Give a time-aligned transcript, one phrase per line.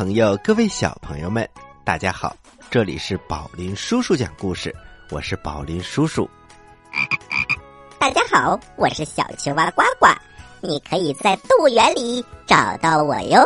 [0.00, 1.46] 朋友，各位小朋友们，
[1.84, 2.34] 大家好！
[2.70, 4.74] 这里是宝林叔叔讲故事，
[5.10, 6.26] 我是宝林叔叔。
[7.98, 10.06] 大家好，我是小青蛙呱呱，
[10.62, 13.44] 你可以在动物园里找到我哟。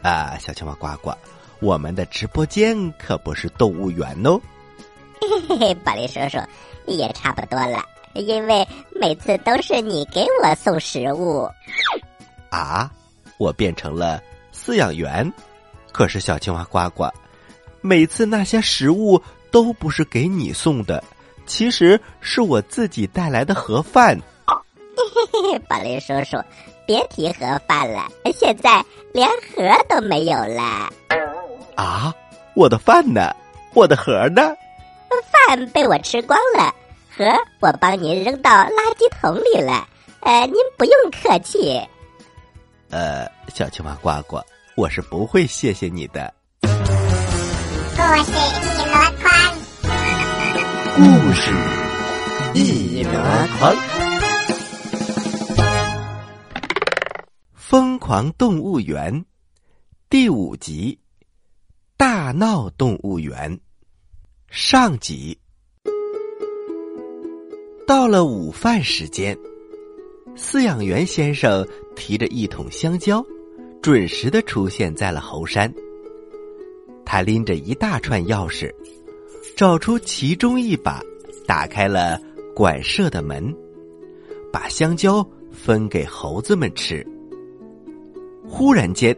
[0.00, 1.12] 啊，小青蛙呱呱，
[1.58, 4.40] 我们的直播间可不是动物园哦。
[5.20, 6.38] 嘿嘿嘿，宝林叔叔
[6.86, 11.50] 也差不多了，因为每次都是你给我送食物。
[12.48, 12.88] 啊，
[13.38, 14.22] 我变成了
[14.54, 15.28] 饲养员，
[15.92, 17.08] 可是小青蛙呱呱，
[17.80, 21.02] 每次那些食物都不是给你送的，
[21.46, 24.18] 其实是我自己带来的盒饭。
[24.46, 26.36] 嘿嘿嘿，宝林叔叔，
[26.86, 30.90] 别提盒饭了，现在连盒都没有了。
[31.76, 32.14] 啊，
[32.54, 33.34] 我的饭呢？
[33.74, 34.54] 我的盒呢？
[35.46, 36.74] 饭被我吃光了，
[37.16, 37.24] 盒
[37.60, 39.86] 我帮您扔到垃圾桶里了。
[40.20, 41.80] 呃，您不用客气。
[42.90, 44.40] 呃，小青蛙呱呱，
[44.78, 46.32] 我是不会谢谢你的。
[46.60, 46.68] 故
[48.22, 49.34] 事一箩筐，
[50.94, 51.02] 故
[51.34, 51.50] 事
[52.54, 53.10] 一箩
[53.58, 53.76] 筐，
[57.54, 59.24] 疯狂动物园
[60.08, 60.96] 第五集，
[61.96, 63.58] 大闹动物园
[64.48, 65.36] 上集。
[67.84, 69.36] 到了午饭时间，
[70.36, 73.26] 饲养员先生提着一桶香蕉，
[73.80, 75.72] 准时的出现在了猴山。
[77.04, 78.70] 他拎着一大串钥匙，
[79.56, 81.00] 找出其中一把，
[81.46, 82.20] 打开了
[82.54, 83.54] 馆舍的门，
[84.52, 87.06] 把香蕉分给猴子们吃。
[88.46, 89.16] 忽然间，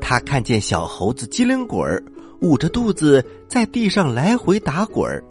[0.00, 2.02] 他看见小猴子机灵鬼儿
[2.40, 5.22] 捂着肚子在地上来回打滚儿，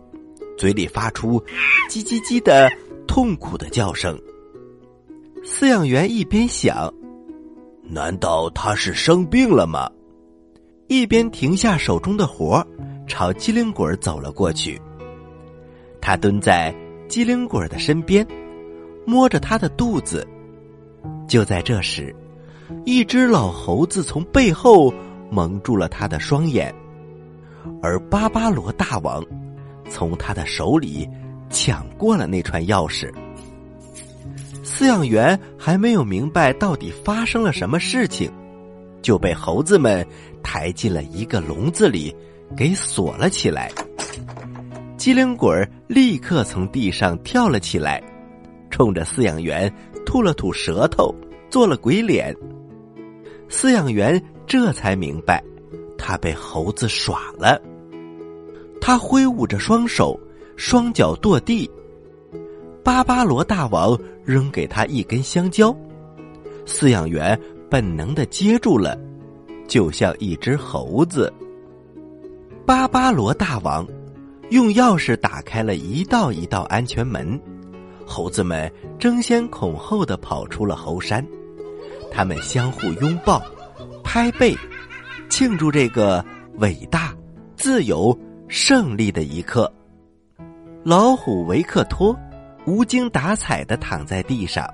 [0.57, 1.44] 嘴里发出
[1.91, 2.69] “叽叽叽”的
[3.05, 4.17] 痛苦的叫声。
[5.44, 6.94] 饲养员一边想
[7.94, 9.90] ：“难道他是生病了吗？”
[10.88, 12.68] 一边停下手中的活儿，
[13.06, 14.81] 朝机灵鬼走了过去。
[16.01, 16.74] 他蹲在
[17.07, 18.25] 机灵鬼的身边，
[19.06, 20.28] 摸着他的肚子。
[21.28, 22.16] 就在这时，
[22.85, 24.94] 一只老猴子从背后
[25.30, 26.74] 蒙住了他的双眼，
[27.81, 29.24] 而巴巴罗大王
[29.90, 31.07] 从他的手里
[31.50, 33.13] 抢过了那串钥匙。
[34.71, 38.31] 饲养员还没有明白到底发生了什么事情。
[39.01, 40.05] 就被猴子们
[40.41, 42.15] 抬进了一个笼子里，
[42.55, 43.69] 给锁了起来。
[44.95, 45.49] 机灵鬼
[45.87, 48.01] 立刻从地上跳了起来，
[48.69, 49.71] 冲着饲养员
[50.05, 51.13] 吐了吐舌头，
[51.49, 52.33] 做了鬼脸。
[53.49, 55.43] 饲养员这才明白，
[55.97, 57.59] 他被猴子耍了。
[58.79, 60.17] 他挥舞着双手，
[60.55, 61.69] 双脚跺地。
[62.84, 65.75] 巴巴罗大王扔给他一根香蕉，
[66.66, 67.40] 饲养员。
[67.69, 69.00] 本能的接住了，
[69.66, 71.31] 就像一只猴子。
[72.66, 73.88] 巴巴罗大王
[74.50, 77.40] 用钥匙打开了一道一道安全门，
[78.06, 78.69] 猴子们
[79.00, 81.25] 争先恐后的跑出了猴山，
[82.12, 83.42] 他们相互拥抱、
[84.04, 84.54] 拍背，
[85.30, 86.22] 庆祝这个
[86.57, 87.16] 伟大、
[87.56, 88.13] 自由、
[88.50, 89.72] 胜利的一刻。
[90.84, 92.13] 老虎维克托
[92.66, 94.68] 无精打采的躺在地上。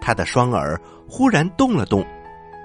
[0.00, 2.04] 他的双耳忽然动了动，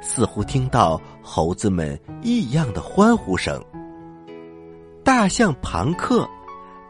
[0.02, 3.64] 似乎听到猴子们异样的欢呼声。
[5.04, 6.30] 大象庞克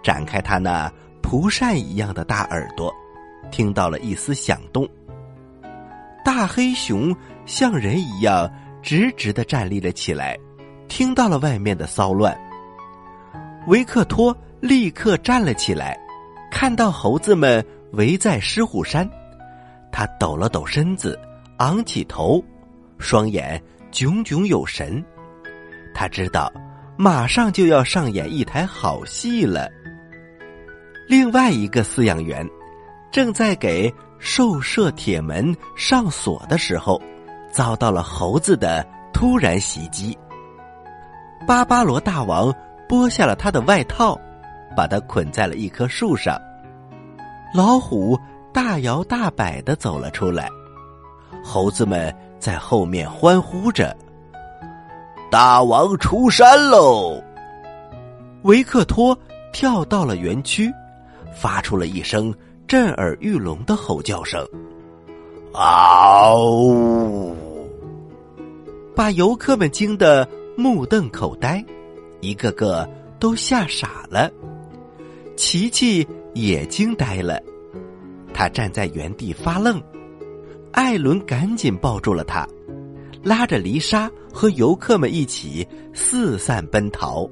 [0.01, 0.92] 展开他那
[1.22, 2.94] 蒲扇一样的大耳朵，
[3.51, 4.88] 听到了一丝响动。
[6.25, 7.16] 大黑熊
[7.46, 8.51] 像人一样
[8.81, 10.38] 直直的站立了起来，
[10.88, 12.36] 听到了外面的骚乱。
[13.68, 16.00] 维克托立刻站了起来，
[16.51, 17.63] 看到猴子们
[17.94, 19.10] 围在狮虎山。
[19.92, 21.19] 他抖了抖身子，
[21.57, 22.44] 昂起头，
[22.98, 23.62] 双眼
[23.92, 25.04] 炯炯有神。
[25.94, 26.51] 他知道，
[26.98, 29.69] 马上就要上演一台好戏了。
[31.07, 32.48] 另外一个饲养员
[33.12, 37.01] 正在给兽舍铁门上锁的时候，
[37.51, 40.16] 遭到了猴子的突然袭击。
[41.48, 42.54] 巴巴罗大王
[42.88, 44.19] 剥下了他的外套，
[44.79, 46.39] 把他捆在了一棵树上。
[47.53, 48.17] 老虎。
[48.51, 50.49] 大摇大摆的走了出来，
[51.43, 53.95] 猴子们在后面欢呼着
[55.29, 57.21] ：“大王出山喽！”
[58.41, 59.15] 维克托
[59.53, 60.73] 跳到了园区，
[61.31, 62.33] 发出了一声
[62.67, 64.43] 震耳欲聋的吼叫声
[65.53, 67.35] ：“嗷！”
[68.97, 70.27] 把游客们惊得
[70.57, 71.63] 目瞪口呆，
[72.19, 72.89] 一个个
[73.19, 74.27] 都吓傻了。
[75.39, 77.41] 琪琪也惊呆了。
[78.33, 79.81] 他站在原地发愣，
[80.74, 82.45] 艾伦赶紧抱住了他，
[83.24, 87.25] 拉着黎莎和游客们一起四散奔逃。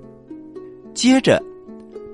[0.94, 1.44] 接着，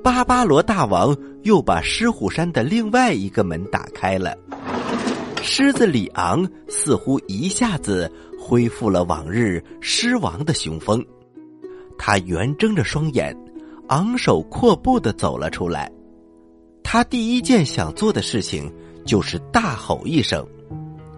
[0.04, 4.36] 巴巴罗大王又把狮虎山的另外一个门打开了。
[5.44, 11.06] 狮子里昂似乎一下子恢复了往日狮王的雄风，
[12.00, 13.38] 他圆睁着双眼，
[13.88, 15.91] 昂首阔步的走了出来。
[16.83, 18.71] 他第一件想做的事情
[19.06, 20.45] 就是大吼一声，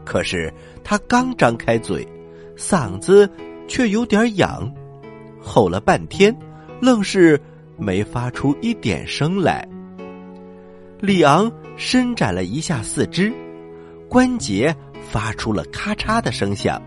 [0.06, 0.54] 可是
[0.84, 2.08] 他刚张开嘴，
[2.56, 3.30] 嗓子
[3.68, 4.72] 却有点痒，
[5.42, 6.36] 吼了半天，
[6.82, 7.40] 愣是
[7.78, 9.68] 没发出一点声来。
[11.02, 13.34] 里昂伸展了一下四肢。
[14.08, 16.82] 关节发出了咔嚓的声响，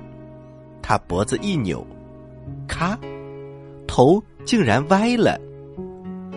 [0.80, 1.86] 他脖子一扭，
[2.66, 2.98] 咔，
[3.86, 5.38] 头竟然歪了。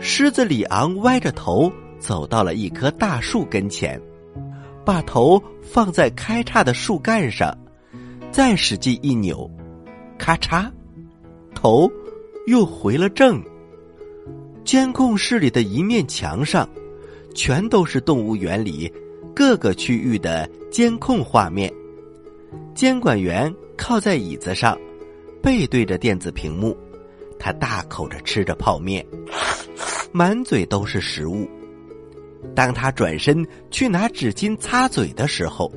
[0.03, 4.01] 狮子里昂歪着头走到了一棵大树跟前，
[4.83, 7.55] 把头放在开叉的树干上，
[8.31, 9.49] 再使劲一扭，
[10.17, 10.67] 咔嚓，
[11.53, 11.89] 头
[12.47, 13.39] 又回了正。
[14.63, 16.67] 监控室里的一面墙上，
[17.35, 18.91] 全都是动物园里。
[19.35, 21.71] 各个区域的监控画面，
[22.75, 24.77] 监管员靠在椅子上，
[25.41, 26.75] 背对着电子屏幕，
[27.39, 29.05] 他大口着吃着泡面，
[30.11, 31.49] 满嘴都是食物。
[32.55, 35.71] 当他转身去拿纸巾擦嘴的时候，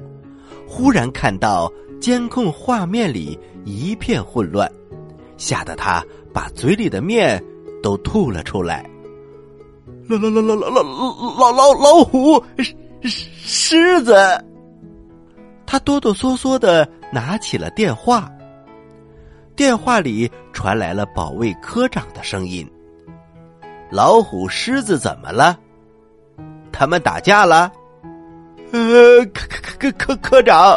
[0.67, 1.71] 忽然看到
[2.01, 4.71] 监控画面里一片混乱，
[5.37, 7.43] 吓得他把嘴里的面
[7.83, 8.89] 都吐了出来。
[10.09, 12.43] 老老老老老老老老老虎！
[13.03, 14.15] 狮子，
[15.67, 18.31] 他哆哆嗦嗦的拿起了电话。
[19.55, 22.69] 电话里传来了保卫科长的声音
[23.91, 25.59] ：“老虎、狮子怎么了？
[26.73, 27.73] 他们打架了？”
[28.73, 30.77] 呃，科科科科科长，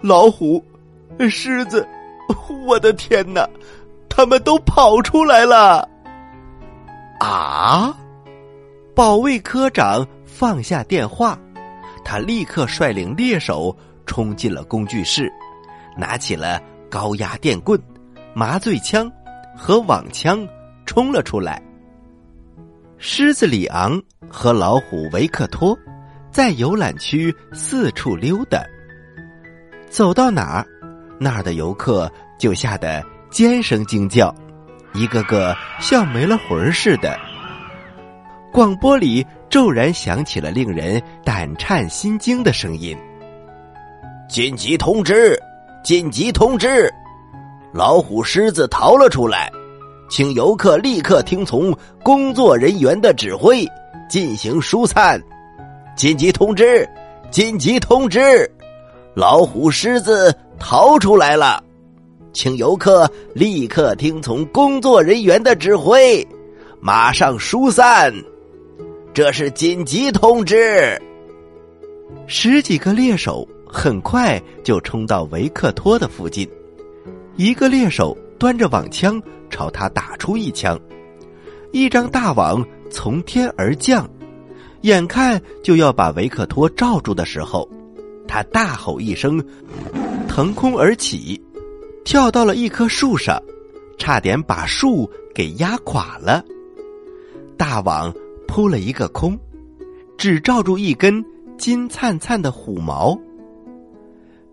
[0.00, 0.64] 老虎、
[1.28, 1.86] 狮子，
[2.66, 3.48] 我的天哪，
[4.08, 5.88] 他们都跑出来了！
[7.20, 7.96] 啊！
[8.94, 10.06] 保卫科长。
[10.28, 11.38] 放下电话，
[12.04, 15.32] 他立刻率领猎手冲进了工具室，
[15.96, 16.60] 拿起了
[16.90, 17.80] 高压电棍、
[18.34, 19.10] 麻醉枪
[19.56, 20.46] 和网枪，
[20.84, 21.62] 冲了出来。
[22.98, 25.76] 狮子里昂和老虎维克托
[26.30, 28.62] 在游览区四处溜达，
[29.88, 30.66] 走到哪儿，
[31.18, 34.34] 那儿的游客就吓得尖声惊叫，
[34.94, 37.18] 一个个像没了魂似的。
[38.52, 39.26] 广播里。
[39.48, 42.98] 骤然响起了令人胆颤心惊的声音
[44.28, 45.40] ：“紧急通知！
[45.84, 46.92] 紧急通知！
[47.72, 49.48] 老虎、狮子逃了出来，
[50.08, 53.66] 请游客立刻听从工作人员的指挥
[54.08, 55.20] 进行疏散。
[55.96, 56.88] 紧急通知！
[57.30, 58.50] 紧急通知！
[59.14, 61.62] 老虎、狮子逃出来了，
[62.32, 66.26] 请游客立刻听从工作人员的指挥，
[66.80, 68.12] 马上疏散。”
[69.14, 71.00] 这是紧急通知！
[72.26, 76.46] 十几个猎手很快就冲到维克托的附近，
[77.36, 80.78] 一个猎手端着网枪朝他打出一枪，
[81.72, 84.08] 一张大网从天而降，
[84.82, 87.68] 眼看就要把维克托罩住的时候，
[88.26, 89.44] 他大吼一声，
[90.28, 91.40] 腾空而起，
[92.04, 93.42] 跳到了一棵树上，
[93.98, 96.44] 差点把树给压垮了，
[97.56, 98.14] 大网。
[98.48, 99.36] 扑了一个空，
[100.16, 101.22] 只罩住一根
[101.58, 103.18] 金灿灿的虎毛。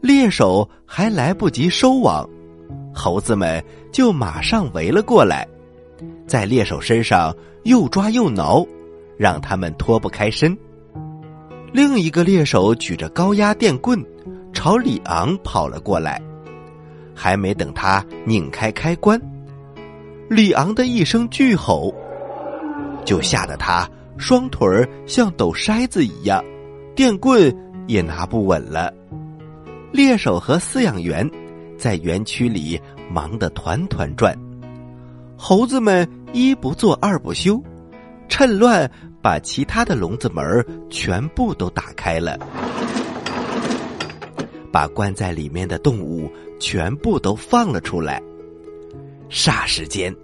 [0.02, 2.28] 猎手还来不及收网，
[2.94, 5.48] 猴子们就马上围了过来，
[6.28, 8.66] 在猎手身上又抓又挠，
[9.18, 10.58] 让他们脱不开身。
[11.72, 14.00] 另一个猎手举着高压电棍
[14.54, 16.22] 朝里昂跑了过来，
[17.16, 19.20] 还没等他拧开开关，
[20.30, 21.94] 里昂的一声巨吼。
[23.04, 26.44] 就吓得他双腿儿像抖筛子一样，
[26.96, 27.54] 电棍
[27.88, 28.94] 也拿不稳了。
[29.92, 31.30] 猎手和饲养员
[31.84, 32.80] 在园区里
[33.12, 34.34] 忙得团团转，
[35.36, 37.62] 猴子们一不做二不休，
[38.30, 38.90] 趁乱
[39.22, 42.40] 把其他的笼子门全部都打开了，
[44.72, 48.24] 把关在里面的动物全部都放了出来。
[49.30, 50.16] 霎时间。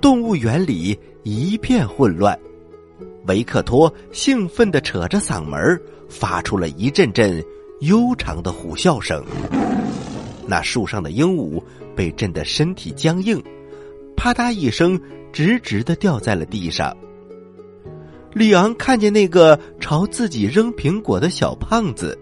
[0.00, 2.38] 动物园里一片混乱，
[3.26, 5.58] 维克托兴奋的扯着嗓门
[6.08, 7.44] 发出了一阵阵
[7.80, 9.24] 悠长的虎啸声。
[10.46, 11.62] 那树上的鹦鹉
[11.96, 13.42] 被震得身体僵硬，
[14.16, 15.00] 啪嗒一声，
[15.32, 16.94] 直直的掉在了地上。
[18.32, 22.18] 里昂看见那个朝自己扔苹果的小胖子，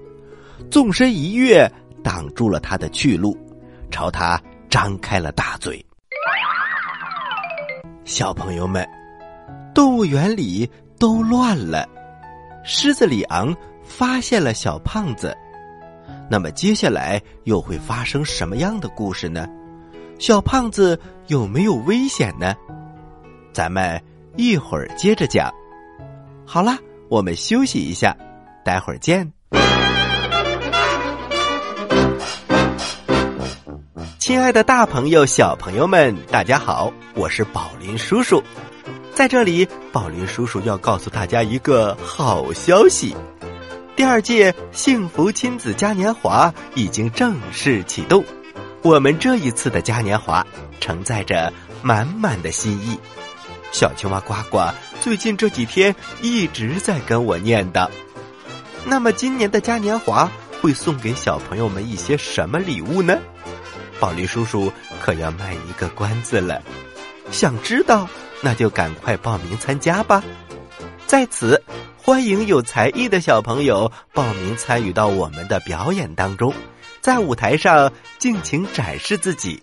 [0.70, 1.70] 纵身一跃，
[2.02, 3.36] 挡住了他的去路，
[3.90, 5.84] 朝他张开了大嘴。
[8.04, 8.86] 小朋友们，
[9.74, 11.88] 动物园里都乱了。
[12.64, 15.36] 狮子里昂发现了小胖子，
[16.30, 19.46] 那么接下来又会发生什么样的故事呢？
[20.18, 22.54] 小胖子有没有危险呢？
[23.52, 24.00] 咱们
[24.36, 25.52] 一会儿接着讲。
[26.46, 26.76] 好了，
[27.08, 28.16] 我们休息一下，
[28.64, 29.30] 待会儿见。
[34.18, 38.40] 亲爱的，大朋友、小朋友们，大家好，我是宝林叔叔。
[39.12, 43.14] 在这里，宝林叔叔要告诉大家一个好消息：
[43.94, 48.24] 第二届幸福亲子嘉年华已经正式启动。
[48.82, 50.44] 我们这一次的嘉年华
[50.80, 52.98] 承载着满满的心意。
[53.70, 54.60] 小青蛙呱呱
[55.00, 57.88] 最近这几天一直在跟我念叨。
[58.84, 60.30] 那么，今年的嘉年华
[60.60, 63.18] 会送给小朋友们一些什么礼物呢？
[64.00, 66.62] 宝林叔叔可要卖一个关子了。
[67.30, 68.08] 想知道？
[68.44, 70.24] 那就赶快报名参加吧！
[71.12, 71.62] 在此，
[71.94, 76.50] 欢迎有才艺的小朋友报名参与到我们的表演当中，
[77.02, 79.62] 在舞台上尽情展示自己。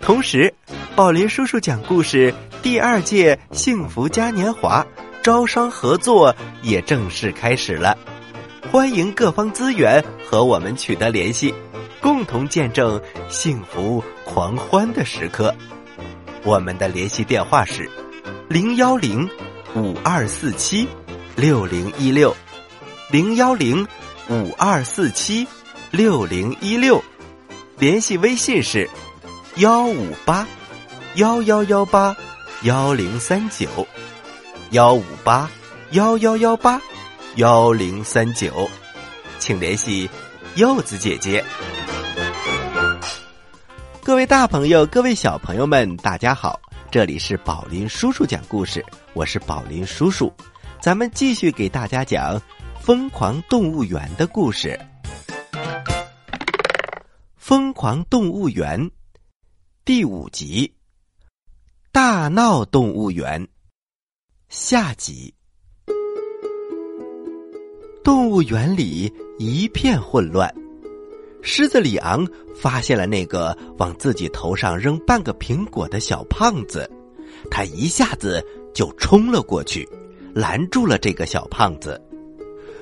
[0.00, 0.54] 同时，
[0.94, 4.86] 宝林叔叔讲故事第二届幸福嘉年华
[5.22, 7.94] 招商合作也正式开始了，
[8.72, 11.54] 欢迎各方资源和我们取得联系，
[12.00, 12.98] 共同见证
[13.28, 15.54] 幸福狂欢的时刻。
[16.42, 17.86] 我们的联系电话是。
[18.48, 19.28] 零幺零
[19.76, 20.88] 五二四七
[21.36, 22.34] 六零一六，
[23.10, 23.86] 零幺零
[24.30, 25.46] 五二四七
[25.90, 27.04] 六零一六，
[27.78, 28.88] 联系微信是
[29.56, 30.48] 幺五八
[31.16, 32.16] 幺幺幺八
[32.62, 33.86] 幺零三九
[34.70, 35.50] 幺五八
[35.90, 36.80] 幺幺幺八
[37.34, 38.66] 幺零三九，
[39.38, 40.08] 请联系
[40.54, 41.44] 柚子姐姐。
[44.02, 46.65] 各位大朋友，各位小朋友们，大家好。
[46.96, 50.32] 这里是宝林叔叔讲故事，我是宝林叔叔，
[50.80, 52.40] 咱们继续给大家讲
[52.80, 54.80] 《疯狂动物园》的故事，
[57.36, 58.80] 《疯狂动物园》
[59.84, 60.66] 第五集
[61.92, 63.44] 《大闹动物园》
[64.48, 65.34] 下集。
[68.02, 70.50] 动物园里一片混乱。
[71.48, 72.26] 狮子里昂
[72.56, 76.90] 发现了那个往自己头上扔半个苹果的小胖子，
[77.48, 79.88] 他一下子就冲了过去，
[80.34, 82.02] 拦住了这个小胖子。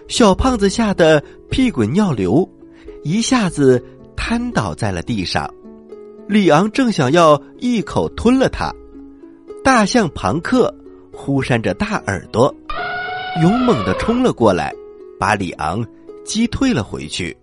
[0.08, 2.48] 小胖子吓得屁滚尿流，
[3.02, 3.84] 一下子
[4.16, 5.46] 瘫倒在了地上。
[6.26, 8.74] 里昂正想要一口吞了他，
[9.62, 10.74] 大象庞克
[11.12, 12.52] 忽扇着大耳朵，
[13.42, 14.74] 勇猛的冲了过来，
[15.20, 15.86] 把里昂
[16.24, 17.36] 击退了回去。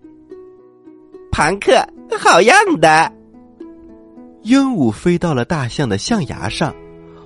[1.31, 1.73] 庞克，
[2.19, 3.09] 好样的！
[4.41, 6.75] 鹦鹉飞到了大象的象牙上，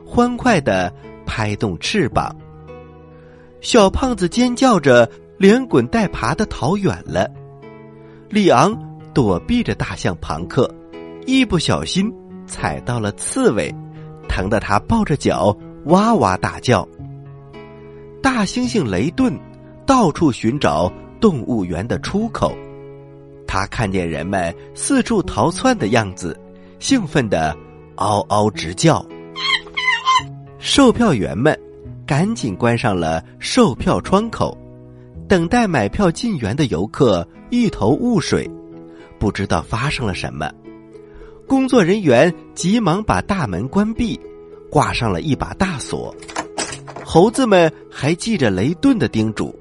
[0.06, 0.94] 欢快的
[1.26, 2.34] 拍动翅膀。
[3.62, 5.10] 小胖子尖叫着，
[5.40, 7.28] 连滚带爬的逃远了。
[8.30, 8.78] 里昂
[9.12, 10.70] 躲避着大象庞克，
[11.26, 12.14] 一不小心
[12.46, 13.74] 踩到了刺猬，
[14.30, 16.88] 疼得他抱着脚哇哇大叫。
[18.22, 19.36] 大猩猩雷顿
[19.84, 22.56] 到处寻找动物园的出口。
[23.56, 26.38] 他看见人们四处逃窜的样子，
[26.78, 27.56] 兴奋的
[27.96, 29.02] 嗷嗷直叫。
[30.60, 31.58] 售票员们
[32.06, 34.58] 赶紧关上了售票窗口，
[35.26, 38.46] 等待买票进园的游客一头雾水，
[39.18, 40.52] 不知道发生了什么。
[41.48, 44.20] 工作人员急忙把大门关闭，
[44.70, 46.14] 挂上了一把大锁。
[47.06, 49.58] 猴子们还记着雷顿的叮嘱，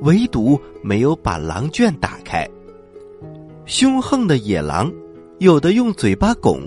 [0.00, 2.44] 唯独没有把狼圈打开。
[3.66, 4.92] 凶横的野狼，
[5.40, 6.62] 有的用嘴巴拱，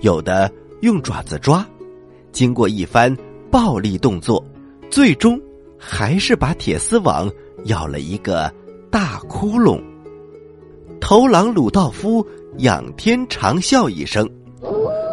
[0.00, 0.50] 有的
[0.80, 1.66] 用爪子抓。
[2.30, 3.14] 经过一番
[3.50, 4.42] 暴力动作，
[4.88, 5.40] 最终
[5.76, 7.28] 还是把铁丝网
[7.64, 8.52] 咬了一个
[8.92, 9.82] 大窟窿。
[11.00, 12.24] 头狼鲁道夫
[12.58, 14.24] 仰天长啸一声，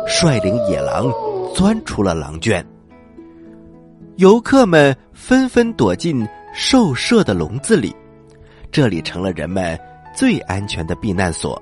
[0.05, 1.11] 率领野狼
[1.55, 2.63] 钻出了狼圈。
[4.17, 6.23] 游客们纷纷躲进
[6.53, 7.91] 兽舍的笼子里，
[8.71, 9.75] 这里成了人们。
[10.13, 11.61] 最安全的避难所。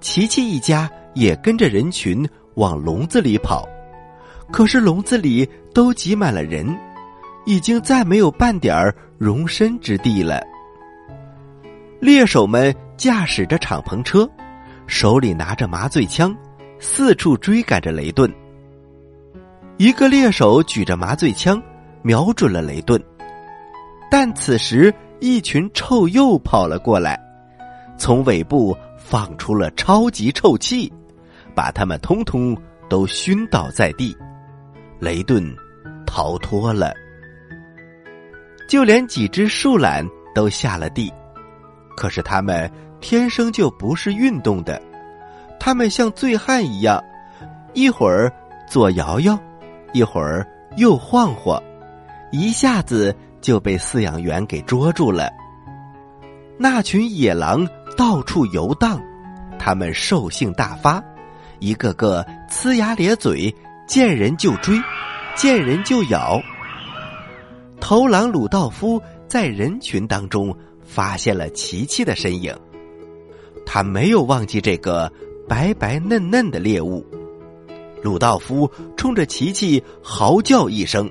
[0.00, 3.68] 琪琪一家也跟着人群往笼子里跑，
[4.50, 6.66] 可是笼子里都挤满了人，
[7.44, 10.42] 已经再没有半点儿容身之地了。
[12.00, 14.28] 猎手们驾驶着敞篷车，
[14.86, 16.34] 手里拿着麻醉枪，
[16.78, 18.32] 四处追赶着雷顿。
[19.76, 21.62] 一个猎手举着麻醉枪，
[22.02, 22.98] 瞄准了雷顿，
[24.10, 27.20] 但此时一群臭鼬跑了过来。
[28.00, 30.90] 从尾部放出了超级臭气，
[31.54, 32.56] 把他们通通
[32.88, 34.16] 都熏倒在地。
[34.98, 35.54] 雷顿
[36.06, 36.94] 逃脱了，
[38.66, 40.02] 就连几只树懒
[40.34, 41.12] 都下了地。
[41.94, 42.68] 可是他们
[43.02, 44.80] 天生就不是运动的，
[45.58, 47.04] 他们像醉汉一样，
[47.74, 48.32] 一会儿
[48.66, 49.38] 左摇摇，
[49.92, 50.46] 一会儿
[50.78, 51.62] 又晃晃，
[52.32, 55.30] 一下子就被饲养员给捉住了。
[56.62, 57.66] 那群野狼
[58.00, 58.98] 到处游荡，
[59.58, 61.04] 他们兽性大发，
[61.58, 63.54] 一个个呲牙咧嘴，
[63.86, 64.74] 见人就追，
[65.36, 66.40] 见人就咬。
[67.78, 70.56] 头狼鲁道夫在人群当中。
[70.82, 72.52] 发现了琪琪的身影，
[73.64, 75.12] 他没有忘记这个
[75.46, 77.06] 白白嫩嫩的猎物。
[78.02, 81.08] 鲁道夫冲着琪琪嚎叫一声，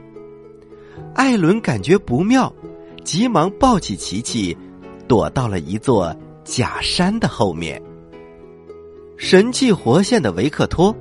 [1.16, 2.54] 艾伦感觉不妙，
[3.06, 4.58] 急忙抱起琪琪，
[5.08, 6.14] 躲到了一座
[6.50, 7.80] 假山的后面。
[9.18, 10.96] 神气活现的维克托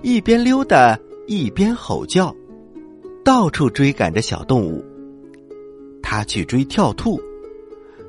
[0.00, 0.96] 一边溜达
[1.26, 2.32] 一边吼叫，
[3.24, 4.84] 到处追赶着小动物。
[6.00, 7.20] 他去追跳兔。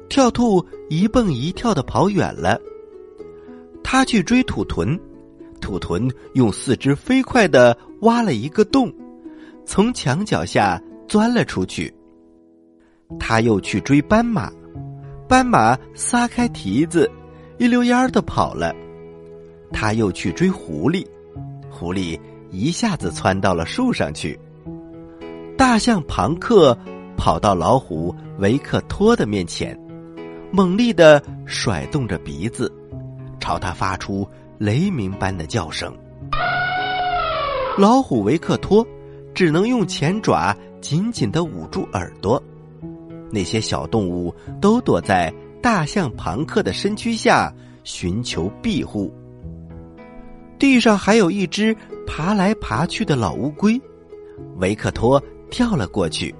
[0.07, 2.61] 跳兔一蹦一跳的跑远了，
[3.83, 4.97] 他去追土豚，
[5.59, 8.93] 土豚用四肢飞快的挖了一个洞，
[9.65, 11.93] 从墙脚下钻了出去。
[13.19, 14.49] 他又去追斑马，
[15.27, 17.09] 斑马撒开蹄子，
[17.57, 18.73] 一溜烟儿的跑了。
[19.73, 21.05] 他又去追狐狸，
[21.69, 22.17] 狐狸
[22.49, 24.39] 一下子窜到了树上去。
[25.57, 26.77] 大象庞克
[27.17, 29.77] 跑到老虎维克托的面前。
[30.49, 32.71] 猛力的甩动着鼻子，
[33.37, 34.25] 朝他发出
[34.57, 35.93] 雷鸣般的叫声。
[37.77, 38.87] 老虎维克托
[39.33, 42.41] 只能用前爪紧紧的捂住耳朵。
[43.31, 49.11] 那些小动物都躲在大象庞克的身躯下寻求庇护。
[50.59, 53.79] 地上还有一只爬来爬去的老乌龟，
[54.57, 56.33] 维克托跳了过去，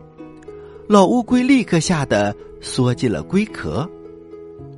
[0.87, 3.87] 老乌龟立刻吓得缩进了龟壳。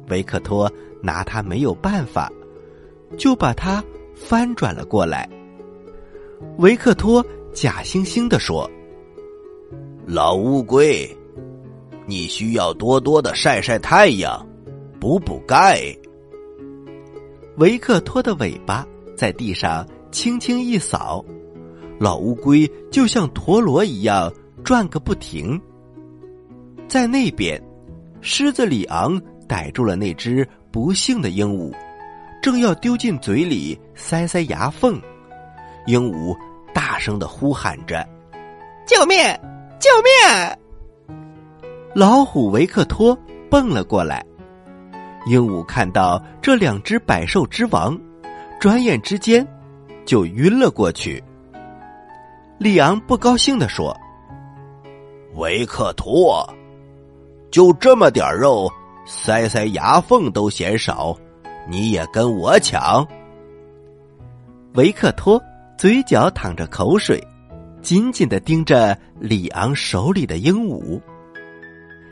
[0.09, 2.31] 维克托拿它没有办法，
[3.17, 3.83] 就把它
[4.15, 5.29] 翻转了过来。
[6.57, 8.69] 维克托假惺惺的说
[10.05, 11.09] ：“老乌龟，
[12.09, 14.45] 你需要多多的晒晒太阳，
[14.99, 15.95] 补补钙。”
[17.57, 21.23] 维克托的尾巴在地上轻轻一扫，
[21.99, 25.61] 老乌龟就像陀螺一样转个不停。
[26.87, 27.61] 在那边，
[28.21, 29.21] 狮子里昂。
[29.49, 31.73] 逮住了那只不幸的鹦鹉，
[32.39, 35.01] 正要丢进嘴里塞塞牙缝，
[35.87, 36.37] 鹦鹉
[36.71, 38.07] 大声的呼喊着
[38.85, 39.17] ：“救命！
[39.79, 40.55] 救命！”
[41.95, 43.17] 老虎维克托
[43.49, 44.23] 蹦了过来，
[45.25, 47.99] 鹦鹉看到这两只百兽之王，
[48.59, 49.45] 转眼之间
[50.05, 51.23] 就晕了过去。
[52.59, 53.95] 里昂不高兴的说
[55.35, 56.47] ：“维克托，
[57.49, 58.69] 就这么点肉。”
[59.11, 61.17] 塞塞牙缝都嫌少，
[61.67, 63.03] 你也跟我抢？
[64.75, 65.41] 维克托
[65.79, 67.19] 嘴角淌着口水，
[67.81, 71.01] 紧紧的盯着里昂手里的鹦鹉。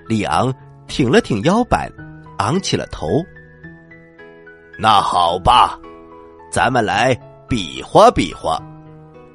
[0.07, 0.53] 里昂
[0.87, 1.91] 挺了挺腰板，
[2.37, 3.07] 昂起了头。
[4.79, 5.79] 那好吧，
[6.51, 7.17] 咱们来
[7.47, 8.61] 比划比划，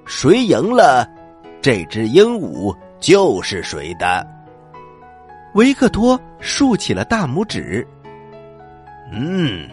[0.06, 1.08] 谁赢了，
[1.60, 4.26] 这只鹦鹉就是谁的。
[5.54, 7.86] 维克托竖起了大拇指。
[9.12, 9.68] 嗯，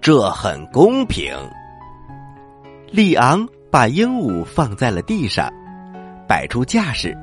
[0.00, 1.34] 这很公平。
[2.90, 5.50] 里昂把鹦鹉放在了地上，
[6.28, 7.16] 摆出架势，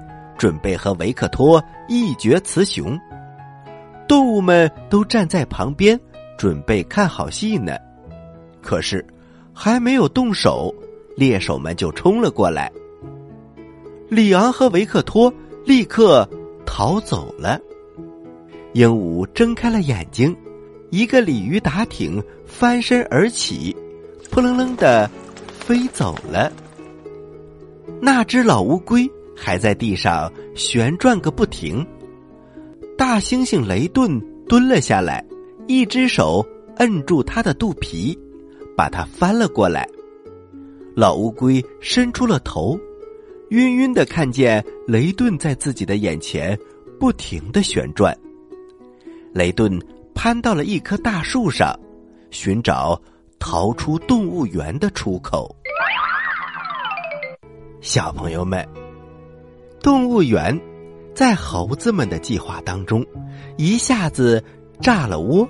[0.44, 3.00] 准备和维克托一决雌雄。
[4.10, 5.98] 动物们都站在旁边，
[6.38, 7.78] 准备看好戏呢。
[8.62, 9.06] 可是，
[9.54, 10.76] 还没有动手，
[11.16, 12.70] 猎手们就冲了过来。
[14.10, 16.30] 里昂和维克托立刻
[16.66, 17.58] 逃走了。
[18.74, 20.36] 鹦鹉睁开了眼睛，
[20.90, 23.74] 一个鲤鱼打挺，翻身而起，
[24.30, 25.10] 扑棱棱的
[25.58, 26.52] 飞走了。
[28.02, 31.86] 那只老乌龟还在地上旋转个不停。
[32.98, 35.26] 大猩猩雷顿蹲了下来，
[35.68, 36.46] 一只手
[36.78, 38.18] 摁住它的肚皮，
[38.78, 39.88] 把它翻了过来。
[40.96, 42.80] 老乌龟伸出了头，
[43.50, 46.58] 晕晕的看见雷顿在自己的眼前
[47.00, 48.16] 不停的旋转。
[49.34, 49.80] 雷顿
[50.14, 51.78] 攀到了一棵大树上，
[52.30, 53.02] 寻找
[53.40, 55.54] 逃出动物园的出口。
[57.82, 58.66] 小朋友们，
[59.84, 60.58] 动物园
[61.14, 63.06] 在猴子们的计划当中
[63.58, 64.42] 一下子
[64.80, 65.46] 炸了窝。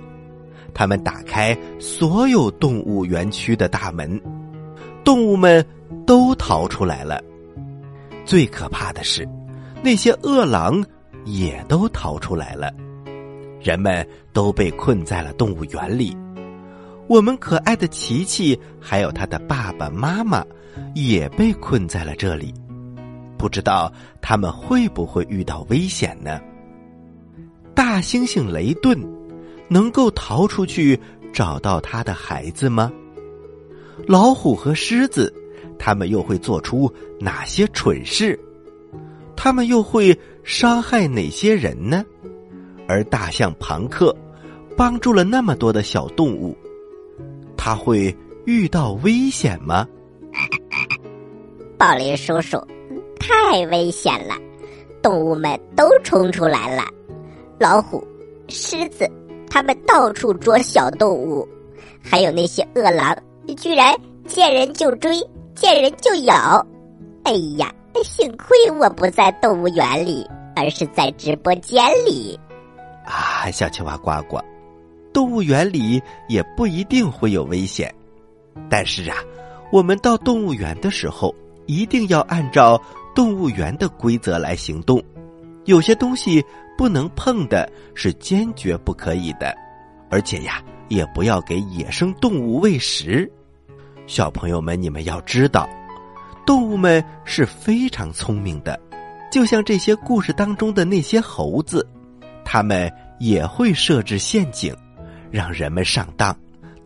[0.74, 4.20] 他们打开所有动物园区的大门，
[5.04, 5.64] 动物们
[6.08, 7.24] 都逃出来了。
[8.26, 9.24] 最可怕的是，
[9.84, 10.84] 那些饿狼
[11.26, 12.74] 也都逃出来了。
[13.62, 16.18] 人们都被困在了动物园里。
[17.08, 20.44] 我们可爱的琪琪还有他的爸爸妈妈
[20.96, 22.52] 也被困在了这里。
[23.44, 26.40] 不知道他们会不会遇到危险呢？
[27.76, 28.98] 大猩猩雷顿
[29.68, 30.98] 能够逃出去
[31.34, 32.90] 找到他的孩子吗？
[34.08, 35.34] 老虎和狮子，
[35.78, 38.40] 他们又会做出哪些蠢事？
[39.36, 42.02] 他们又会伤害哪些人呢？
[42.88, 44.16] 而大象庞克
[44.78, 46.58] 帮助了那么多的小动物，
[47.58, 49.86] 他会遇到危险吗？
[51.78, 52.58] 宝林叔叔。
[53.26, 54.36] 太危险了，
[55.02, 56.84] 动物们都冲出来了，
[57.58, 58.06] 老虎、
[58.50, 59.10] 狮子，
[59.50, 61.48] 他们到处捉小动物，
[62.04, 63.18] 还有那些饿狼，
[63.58, 63.96] 居然
[64.28, 65.18] 见人就追，
[65.56, 66.66] 见人就咬。
[67.24, 72.38] 哎呀，幸亏我不在动物园里，而是在直播间里。
[73.06, 74.38] 啊，小青蛙呱呱，
[75.14, 77.94] 动物园里也不一定会有危险，
[78.70, 79.16] 但是啊，
[79.72, 81.34] 我们到动物园的时候，
[81.68, 82.82] 一定要按照。
[83.16, 85.02] 动物园的规则来行动，
[85.66, 86.44] 有些东西
[86.78, 89.56] 不能碰的，是坚决不可以的。
[90.10, 93.32] 而且呀，也不要给野生动物喂食。
[94.08, 95.70] 小朋友们，你们要知道，
[96.46, 98.80] 动物们是非常聪明的，
[99.32, 101.88] 就像这些故事当中的那些猴子，
[102.44, 104.76] 他们也会设置陷阱，
[105.32, 106.36] 让人们上当，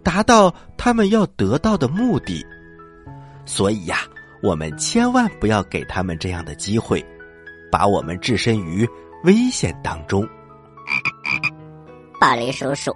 [0.03, 2.45] 达到他们要得到的目的。
[3.45, 3.99] 所以呀。
[4.41, 7.03] 我们千万不要给他们这样的机会，
[7.71, 8.87] 把我们置身于
[9.23, 10.27] 危险当中。
[12.19, 12.95] 宝林叔叔，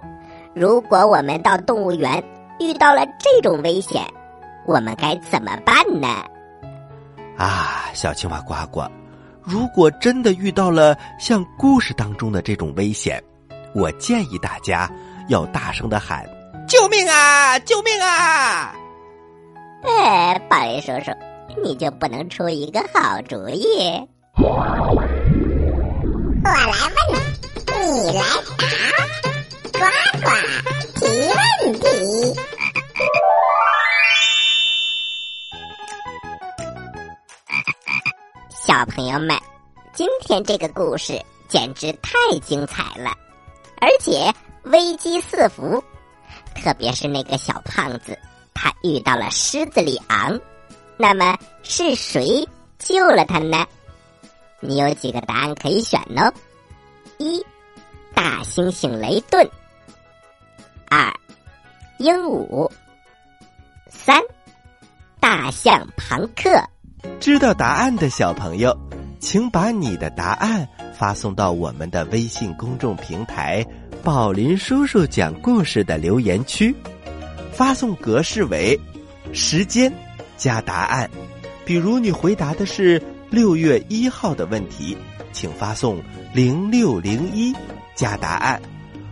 [0.54, 2.22] 如果我们到动物园
[2.58, 4.02] 遇到了这种危险，
[4.66, 6.08] 我们该怎么办呢？
[7.36, 8.82] 啊，小青蛙呱呱，
[9.42, 13.22] 如果真的遇到了像故事当中的这种危险，
[13.74, 14.90] 我建议大家
[15.28, 16.24] 要大声的喊
[16.68, 17.58] ：“救命啊！
[17.60, 18.74] 救命啊！”
[19.82, 21.10] 哎，宝林叔叔。
[21.62, 24.08] 你就不能出一个好主意？
[24.36, 24.48] 我
[26.44, 27.22] 来问，
[27.66, 28.22] 你你来
[28.58, 28.64] 答，
[29.72, 29.80] 呱
[30.20, 30.26] 呱
[30.98, 31.82] 提问题。
[38.50, 39.36] 小朋友们，
[39.92, 43.10] 今天这个故事简直太精彩了，
[43.80, 44.32] 而且
[44.64, 45.82] 危机四伏，
[46.54, 48.18] 特别是那个小胖子，
[48.54, 50.40] 他遇到了狮子里昂。
[51.02, 53.66] 那么是谁救了他呢？
[54.60, 56.32] 你有几个答案可以选呢？
[57.18, 57.44] 一，
[58.14, 59.44] 大猩猩雷顿；
[60.88, 61.12] 二，
[61.98, 62.70] 鹦鹉；
[63.90, 64.22] 三，
[65.18, 66.48] 大象庞克。
[67.18, 68.72] 知道答案的小朋友，
[69.18, 73.66] 请把你的答案发送到我们的微信公众平台
[74.04, 76.72] “宝林叔叔讲故事”的留言区，
[77.52, 78.78] 发送格式为
[79.32, 79.92] 时间。
[80.42, 81.08] 加答案，
[81.64, 83.00] 比如你回答的是
[83.30, 84.98] 六月一号的问题，
[85.30, 86.02] 请发送
[86.34, 87.54] 零六零一
[87.94, 88.60] 加答案。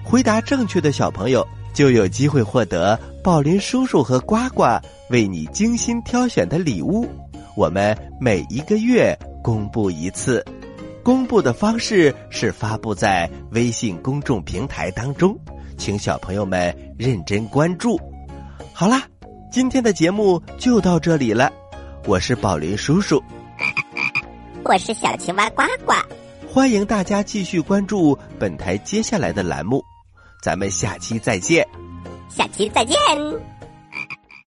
[0.02, 4.64] 回答正确的小朋友就有机会获得宝林叔叔和呱呱
[5.10, 7.08] 为你精心挑选的礼物。
[7.54, 10.44] 我们每一个月公布一次，
[11.04, 15.38] 公布的方式是发布在微信公众平台当中，
[15.78, 17.96] 请小朋友们认真关注。
[18.72, 19.04] 好啦。
[19.50, 21.52] 今天的节目就到这里了，
[22.06, 23.20] 我是宝林叔叔，
[24.62, 25.92] 我是小青蛙呱呱，
[26.48, 29.84] 欢迎大家继续关注本台接下来的栏目，
[30.40, 31.66] 咱们下期再见，
[32.28, 32.96] 下期再见。